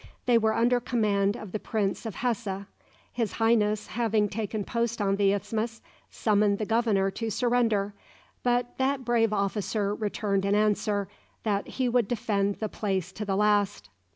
[0.25, 2.65] They were under command of the Prince of Hesse.
[3.13, 7.93] His Highness, having taken post on the isthmus, summoned the governor to surrender,
[8.41, 11.07] but that brave officer returned an answer,
[11.43, 13.91] that he would defend the place to the last.